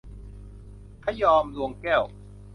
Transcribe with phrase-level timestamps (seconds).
[1.03, 2.03] พะยอม ดวงแก้ว